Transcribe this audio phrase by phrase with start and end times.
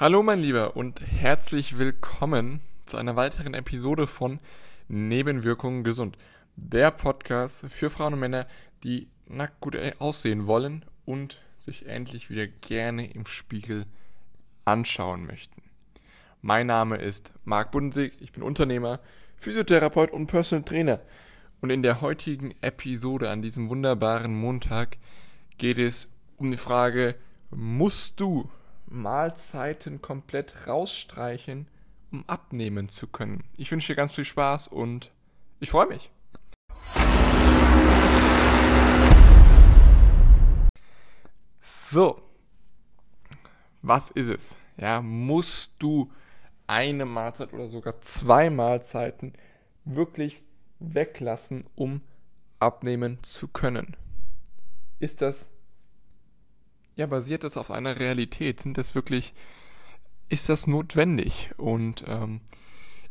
[0.00, 4.38] Hallo mein Lieber und herzlich willkommen zu einer weiteren Episode von
[4.86, 6.16] Nebenwirkungen gesund.
[6.54, 8.46] Der Podcast für Frauen und Männer,
[8.84, 13.86] die nackt gut aussehen wollen und sich endlich wieder gerne im Spiegel
[14.64, 15.62] anschauen möchten.
[16.42, 19.00] Mein Name ist Marc Budensig, ich bin Unternehmer,
[19.36, 21.00] Physiotherapeut und Personal Trainer.
[21.60, 24.96] Und in der heutigen Episode an diesem wunderbaren Montag
[25.56, 27.16] geht es um die Frage,
[27.50, 28.48] musst du
[28.90, 31.68] Mahlzeiten komplett rausstreichen,
[32.10, 33.44] um abnehmen zu können.
[33.56, 35.12] Ich wünsche dir ganz viel Spaß und
[35.60, 36.10] ich freue mich.
[41.60, 42.22] So,
[43.82, 44.56] was ist es?
[44.76, 46.10] Ja, musst du
[46.66, 49.32] eine Mahlzeit oder sogar zwei Mahlzeiten
[49.84, 50.42] wirklich
[50.78, 52.02] weglassen, um
[52.58, 53.96] abnehmen zu können?
[54.98, 55.48] Ist das
[56.98, 58.60] ja, basiert das auf einer Realität?
[58.60, 59.32] Sind das wirklich,
[60.28, 61.50] ist das notwendig?
[61.56, 62.40] Und ähm,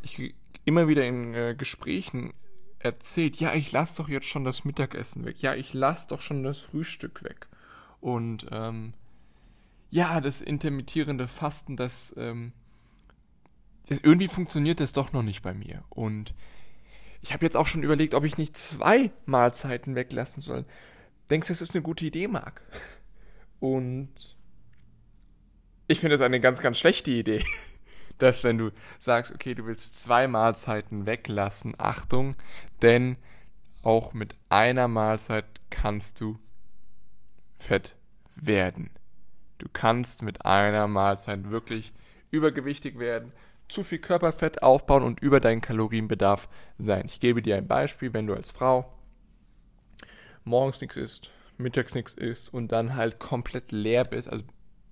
[0.00, 2.32] ich immer wieder in äh, Gesprächen
[2.78, 6.42] erzählt, ja, ich lasse doch jetzt schon das Mittagessen weg, ja, ich lasse doch schon
[6.42, 7.46] das Frühstück weg.
[8.00, 8.94] Und ähm,
[9.90, 12.52] ja, das intermittierende Fasten, das, ähm,
[13.88, 15.84] das irgendwie funktioniert das doch noch nicht bei mir.
[15.90, 16.34] Und
[17.20, 20.64] ich habe jetzt auch schon überlegt, ob ich nicht zwei Mahlzeiten weglassen soll.
[21.28, 22.62] Denkst du, das ist eine gute Idee, Marc?
[23.64, 24.10] Und
[25.86, 27.42] ich finde es eine ganz, ganz schlechte Idee,
[28.18, 32.36] dass wenn du sagst, okay, du willst zwei Mahlzeiten weglassen, Achtung,
[32.82, 33.16] denn
[33.80, 36.38] auch mit einer Mahlzeit kannst du
[37.58, 37.96] fett
[38.36, 38.90] werden.
[39.56, 41.94] Du kannst mit einer Mahlzeit wirklich
[42.30, 43.32] übergewichtig werden,
[43.70, 47.06] zu viel Körperfett aufbauen und über deinen Kalorienbedarf sein.
[47.06, 48.92] Ich gebe dir ein Beispiel, wenn du als Frau
[50.44, 54.44] morgens nichts isst, mittags nichts isst und dann halt komplett leer bist, also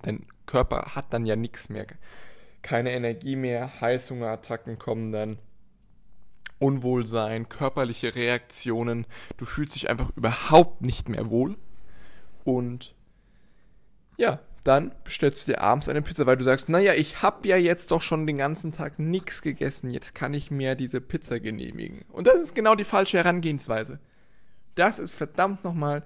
[0.03, 1.87] dein Körper hat dann ja nichts mehr,
[2.63, 5.37] keine Energie mehr, Heißhungerattacken kommen dann,
[6.59, 11.57] Unwohlsein, körperliche Reaktionen, du fühlst dich einfach überhaupt nicht mehr wohl
[12.45, 12.95] und
[14.17, 17.57] ja, dann bestellst du dir abends eine Pizza, weil du sagst, naja, ich habe ja
[17.57, 22.03] jetzt doch schon den ganzen Tag nichts gegessen, jetzt kann ich mir diese Pizza genehmigen.
[22.13, 23.99] Und das ist genau die falsche Herangehensweise.
[24.77, 26.05] Das ist verdammt nochmal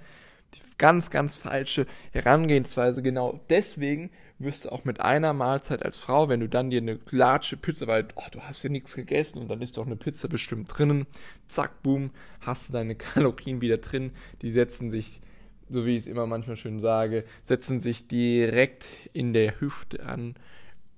[0.54, 3.02] die ganz, ganz falsche Herangehensweise.
[3.02, 6.98] Genau deswegen wirst du auch mit einer Mahlzeit als Frau, wenn du dann dir eine
[7.10, 10.28] latsche Pizza, weil oh, du hast ja nichts gegessen und dann ist doch eine Pizza
[10.28, 11.06] bestimmt drinnen,
[11.46, 14.12] zack, boom, hast du deine Kalorien wieder drin,
[14.42, 15.20] die setzen sich,
[15.68, 20.34] so wie ich es immer manchmal schön sage, setzen sich direkt in der Hüfte an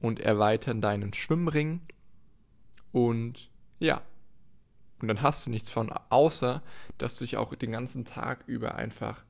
[0.01, 1.81] und erweitern deinen Schwimmring
[2.91, 4.03] und ja,
[5.01, 6.61] und dann hast du nichts von, außer
[6.99, 9.23] dass du dich auch den ganzen Tag über einfach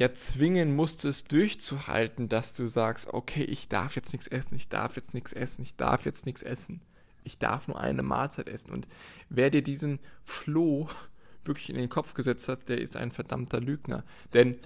[0.00, 4.96] ja zwingen musstest, durchzuhalten, dass du sagst, okay, ich darf jetzt nichts essen, ich darf
[4.96, 6.80] jetzt nichts essen, ich darf jetzt nichts essen.
[7.22, 8.70] Ich darf nur eine Mahlzeit essen.
[8.70, 8.88] Und
[9.28, 10.88] wer dir diesen Floh
[11.44, 14.04] wirklich in den Kopf gesetzt hat, der ist ein verdammter Lügner.
[14.32, 14.56] Denn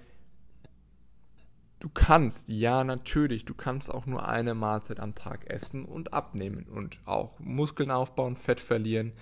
[1.80, 6.68] du kannst, ja natürlich, du kannst auch nur eine Mahlzeit am Tag essen und abnehmen
[6.68, 9.12] und auch Muskeln aufbauen, Fett verlieren.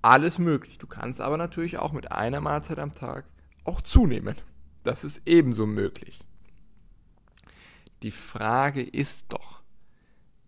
[0.00, 0.78] Alles möglich.
[0.78, 3.26] Du kannst aber natürlich auch mit einer Mahlzeit am Tag
[3.64, 4.36] auch zunehmen.
[4.86, 6.20] Das ist ebenso möglich.
[8.02, 9.60] Die Frage ist doch,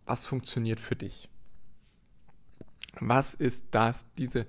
[0.06, 1.28] was funktioniert für dich?
[3.00, 4.46] Was ist das, diese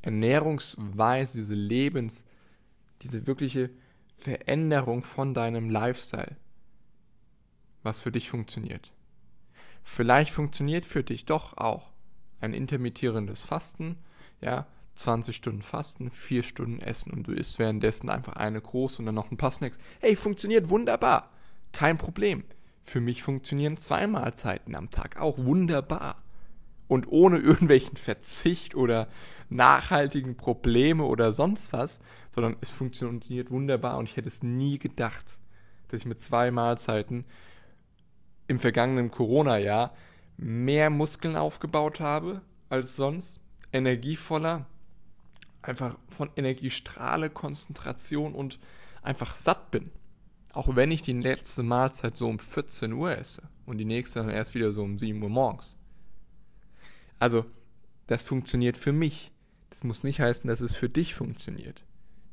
[0.00, 2.24] Ernährungsweise, diese Lebens,
[3.02, 3.68] diese wirkliche
[4.16, 6.38] Veränderung von deinem Lifestyle,
[7.82, 8.94] was für dich funktioniert?
[9.82, 11.92] Vielleicht funktioniert für dich doch auch
[12.40, 13.98] ein intermittierendes Fasten,
[14.40, 14.66] ja,
[14.98, 19.14] 20 Stunden fasten, 4 Stunden essen und du isst währenddessen einfach eine groß und dann
[19.14, 19.78] noch ein paar Snacks.
[20.00, 21.30] Hey, funktioniert wunderbar.
[21.72, 22.44] Kein Problem.
[22.80, 26.22] Für mich funktionieren zwei Mahlzeiten am Tag auch wunderbar.
[26.88, 29.08] Und ohne irgendwelchen Verzicht oder
[29.50, 32.00] nachhaltigen Probleme oder sonst was,
[32.30, 35.38] sondern es funktioniert wunderbar und ich hätte es nie gedacht,
[35.88, 37.24] dass ich mit zwei Mahlzeiten
[38.46, 39.94] im vergangenen Corona-Jahr
[40.36, 43.40] mehr Muskeln aufgebaut habe als sonst,
[43.72, 44.66] energievoller,
[45.68, 48.58] einfach von Energie strahle, Konzentration und
[49.02, 49.90] einfach satt bin.
[50.52, 54.30] Auch wenn ich die letzte Mahlzeit so um 14 Uhr esse und die nächste dann
[54.30, 55.76] erst wieder so um 7 Uhr morgens.
[57.18, 57.44] Also,
[58.06, 59.32] das funktioniert für mich.
[59.70, 61.84] Das muss nicht heißen, dass es für dich funktioniert.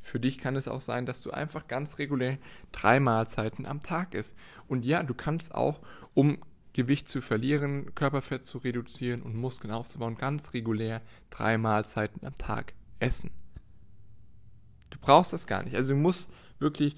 [0.01, 2.37] Für dich kann es auch sein, dass du einfach ganz regulär
[2.71, 4.37] drei Mahlzeiten am Tag isst.
[4.67, 5.81] Und ja, du kannst auch,
[6.13, 6.37] um
[6.73, 12.73] Gewicht zu verlieren, Körperfett zu reduzieren und Muskeln aufzubauen, ganz regulär drei Mahlzeiten am Tag
[12.99, 13.31] essen.
[14.89, 15.75] Du brauchst das gar nicht.
[15.75, 16.95] Also du musst wirklich,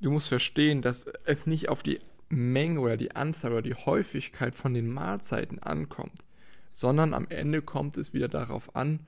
[0.00, 4.54] du musst verstehen, dass es nicht auf die Menge oder die Anzahl oder die Häufigkeit
[4.54, 6.24] von den Mahlzeiten ankommt,
[6.70, 9.00] sondern am Ende kommt es wieder darauf an,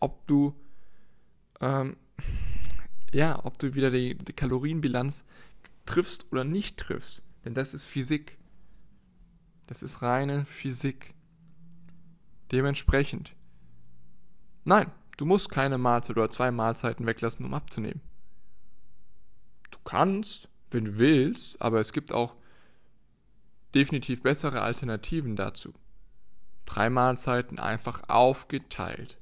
[0.00, 0.54] ob du
[1.60, 1.96] ähm,
[3.12, 5.24] ja, ob du wieder die, die Kalorienbilanz
[5.86, 7.22] triffst oder nicht triffst.
[7.44, 8.38] Denn das ist Physik.
[9.66, 11.14] Das ist reine Physik.
[12.50, 13.34] Dementsprechend.
[14.64, 18.00] Nein, du musst keine Mahlzeit oder zwei Mahlzeiten weglassen, um abzunehmen.
[19.70, 22.34] Du kannst, wenn du willst, aber es gibt auch
[23.74, 25.72] definitiv bessere Alternativen dazu.
[26.66, 29.18] Drei Mahlzeiten einfach aufgeteilt.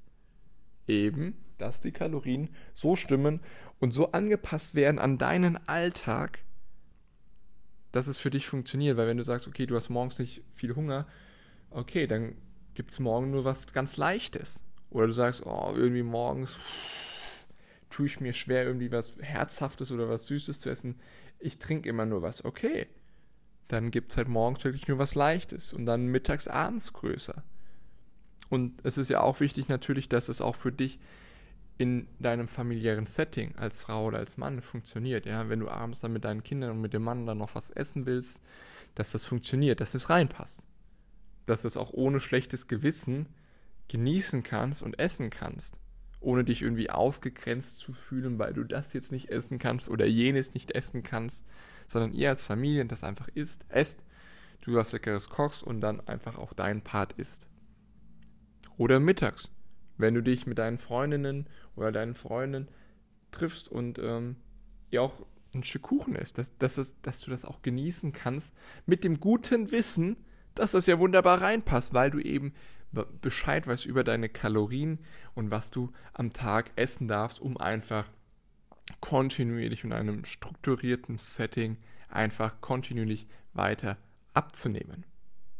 [0.87, 3.41] Eben, dass die Kalorien so stimmen
[3.79, 6.41] und so angepasst werden an deinen Alltag,
[7.93, 8.97] dass es für dich funktioniert.
[8.97, 11.07] Weil wenn du sagst, okay, du hast morgens nicht viel Hunger,
[11.71, 12.37] okay, dann
[12.75, 14.63] gibt es morgen nur was ganz Leichtes.
[14.91, 16.59] Oder du sagst, oh, irgendwie morgens
[17.91, 21.01] tue ich mir schwer, irgendwie was Herzhaftes oder was Süßes zu essen.
[21.39, 22.45] Ich trinke immer nur was.
[22.45, 22.87] Okay,
[23.69, 27.43] dann gibt es halt morgens wirklich nur was Leichtes und dann mittags, abends größer.
[28.49, 30.99] Und es ist ja auch wichtig natürlich, dass es auch für dich
[31.79, 35.25] in deinem familiären Setting als Frau oder als Mann funktioniert.
[35.25, 37.71] Ja, wenn du abends dann mit deinen Kindern und mit dem Mann dann noch was
[37.71, 38.43] essen willst,
[38.95, 40.67] dass das funktioniert, dass es reinpasst.
[41.47, 43.27] Dass es auch ohne schlechtes Gewissen
[43.91, 45.81] genießen kannst und essen kannst.
[46.21, 50.53] Ohne dich irgendwie ausgegrenzt zu fühlen, weil du das jetzt nicht essen kannst oder jenes
[50.53, 51.47] nicht essen kannst,
[51.87, 54.05] sondern ihr als Familie das einfach isst, esst,
[54.61, 57.49] du was Leckeres kochst und dann einfach auch dein Part isst.
[58.77, 59.51] Oder mittags
[60.01, 61.47] wenn du dich mit deinen Freundinnen
[61.77, 62.69] oder deinen Freunden
[63.31, 64.37] triffst und ähm,
[64.91, 65.15] ihr auch
[65.55, 68.55] ein Stück Kuchen isst, dass, dass, es, dass du das auch genießen kannst,
[68.87, 70.17] mit dem guten Wissen,
[70.55, 72.53] dass das ja wunderbar reinpasst, weil du eben
[72.93, 74.99] Bescheid weißt über deine Kalorien
[75.35, 78.07] und was du am Tag essen darfst, um einfach
[79.01, 81.77] kontinuierlich in einem strukturierten Setting
[82.09, 83.97] einfach kontinuierlich weiter
[84.35, 85.05] abzunehmen.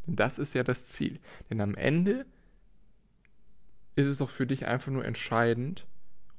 [0.05, 1.19] Denn das ist ja das Ziel.
[1.49, 2.25] Denn am Ende
[3.95, 5.85] ist es doch für dich einfach nur entscheidend,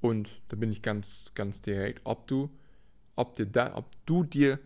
[0.03, 2.51] und da bin ich ganz, ganz direkt, ob du,
[3.15, 4.59] ob dir da, ob du dir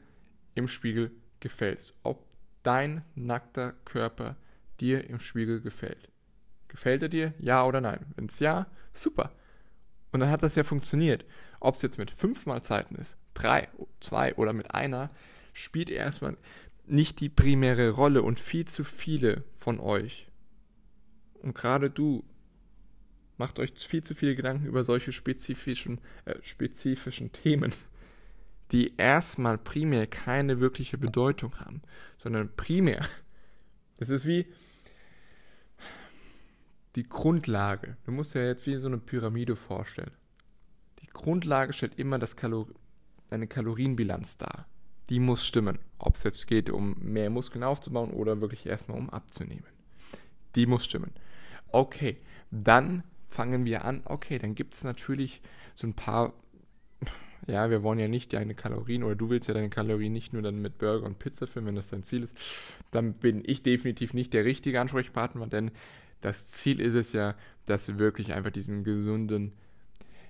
[0.54, 2.26] im Spiegel gefällst, ob
[2.62, 4.36] dein nackter Körper
[4.80, 6.08] dir im Spiegel gefällt.
[6.68, 7.34] Gefällt er dir?
[7.38, 8.06] Ja oder nein?
[8.16, 9.32] Wenn es ja, super.
[10.12, 11.24] Und dann hat das ja funktioniert.
[11.60, 13.68] Ob es jetzt mit fünf Mahlzeiten ist, drei,
[14.00, 15.10] zwei oder mit einer,
[15.52, 16.36] spielt erstmal
[16.86, 20.28] nicht die primäre Rolle und viel zu viele von euch.
[21.42, 22.24] Und gerade du
[23.38, 27.72] Macht euch viel zu viele Gedanken über solche spezifischen, äh, spezifischen Themen,
[28.72, 31.82] die erstmal primär keine wirkliche Bedeutung haben,
[32.16, 33.06] sondern primär,
[33.98, 34.46] das ist wie
[36.96, 37.96] die Grundlage.
[38.06, 40.12] Du musst ja jetzt wie so eine Pyramide vorstellen.
[41.02, 42.66] Die Grundlage stellt immer das Kalor
[43.28, 44.66] deine Kalorienbilanz dar.
[45.10, 45.78] Die muss stimmen.
[45.98, 49.66] Ob es jetzt geht, um mehr Muskeln aufzubauen oder wirklich erstmal um abzunehmen.
[50.54, 51.12] Die muss stimmen.
[51.68, 52.16] Okay,
[52.50, 55.42] dann fangen wir an, okay, dann gibt es natürlich
[55.74, 56.32] so ein paar,
[57.46, 60.42] ja, wir wollen ja nicht deine Kalorien oder du willst ja deine Kalorien nicht nur
[60.42, 62.38] dann mit Burger und Pizza füllen, wenn das dein Ziel ist,
[62.92, 65.70] dann bin ich definitiv nicht der richtige Ansprechpartner, denn
[66.20, 67.34] das Ziel ist es ja,
[67.66, 69.52] dass du wirklich einfach diesen gesunden,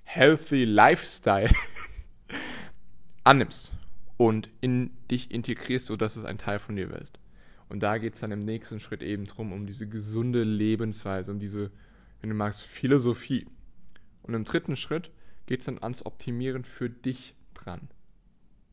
[0.05, 1.50] healthy Lifestyle
[3.25, 3.73] annimmst
[4.17, 7.12] und in dich integrierst, sodass es ein Teil von dir wird.
[7.69, 11.40] Und da geht es dann im nächsten Schritt eben drum, um diese gesunde Lebensweise, um
[11.40, 11.71] diese
[12.21, 13.47] wenn du magst, Philosophie.
[14.23, 15.11] Und im dritten Schritt
[15.47, 17.88] geht es dann ans Optimieren für dich dran.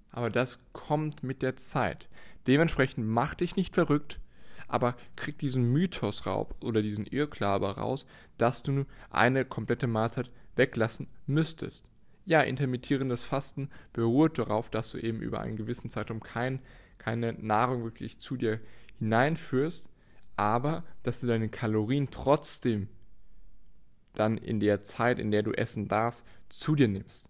[0.09, 2.09] Aber das kommt mit der Zeit.
[2.47, 4.19] Dementsprechend mach dich nicht verrückt,
[4.67, 8.05] aber krieg diesen Mythos raus oder diesen Irrglaube raus,
[8.37, 11.85] dass du eine komplette Mahlzeit weglassen müsstest.
[12.25, 16.61] Ja, intermittierendes Fasten beruht darauf, dass du eben über einen gewissen Zeitraum kein,
[16.97, 18.59] keine Nahrung wirklich zu dir
[18.99, 19.89] hineinführst,
[20.35, 22.87] aber dass du deine Kalorien trotzdem
[24.13, 27.29] dann in der Zeit, in der du essen darfst, zu dir nimmst.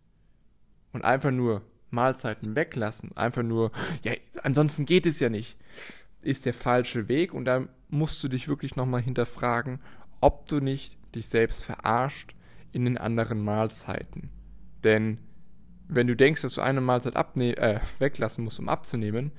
[0.92, 3.72] Und einfach nur Mahlzeiten weglassen, einfach nur,
[4.04, 4.13] ja,
[4.44, 5.58] ansonsten geht es ja nicht,
[6.24, 9.80] ist der falsche Weg und da musst du dich wirklich nochmal hinterfragen,
[10.22, 12.36] ob du nicht dich selbst verarscht
[12.72, 14.30] in den anderen Mahlzeiten.
[14.84, 15.20] Denn
[15.88, 19.32] wenn du denkst, dass du eine Mahlzeit äh, weglassen musst, um abzunehmen,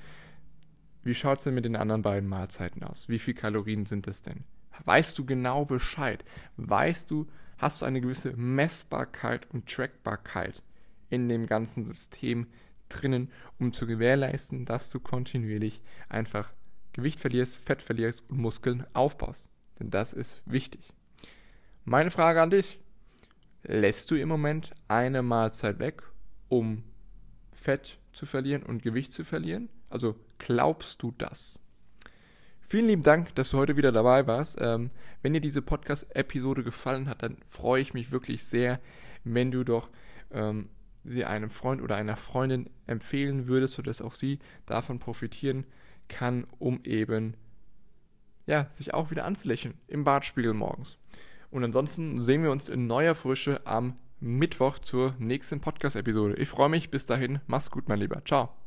[1.02, 3.08] wie schaut es denn mit den anderen beiden Mahlzeiten aus?
[3.08, 4.44] Wie viel Kalorien sind es denn?
[4.84, 6.24] Weißt du genau Bescheid?
[6.56, 7.26] Weißt du,
[7.58, 10.62] hast du eine gewisse Messbarkeit und Trackbarkeit
[11.10, 12.46] in dem ganzen System
[12.88, 16.52] drinnen, um zu gewährleisten, dass du kontinuierlich einfach
[16.94, 19.50] Gewicht verlierst, Fett verlierst und Muskeln aufbaust.
[19.78, 20.88] Denn das ist wichtig.
[21.84, 22.78] Meine Frage an dich.
[23.62, 26.02] Lässt du im Moment eine Mahlzeit weg,
[26.48, 26.84] um
[27.52, 29.68] Fett zu verlieren und Gewicht zu verlieren?
[29.88, 31.58] Also glaubst du das?
[32.60, 34.58] Vielen lieben Dank, dass du heute wieder dabei warst.
[34.60, 34.90] Ähm,
[35.22, 38.80] wenn dir diese Podcast-Episode gefallen hat, dann freue ich mich wirklich sehr,
[39.24, 39.90] wenn du doch
[40.30, 40.68] ähm,
[41.04, 45.66] sie einem Freund oder einer Freundin empfehlen würdest, sodass auch sie davon profitieren
[46.08, 47.36] kann, um eben
[48.46, 50.98] ja, sich auch wieder anzulächeln im Badspiegel morgens.
[51.50, 56.34] Und ansonsten sehen wir uns in neuer Frische am Mittwoch zur nächsten Podcast-Episode.
[56.36, 56.90] Ich freue mich.
[56.90, 57.40] Bis dahin.
[57.46, 58.24] Mach's gut, mein Lieber.
[58.24, 58.63] Ciao.